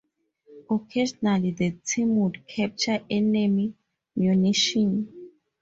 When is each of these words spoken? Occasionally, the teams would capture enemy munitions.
Occasionally, 0.67 1.51
the 1.51 1.71
teams 1.85 2.11
would 2.17 2.47
capture 2.47 3.03
enemy 3.11 3.75
munitions. 4.15 5.07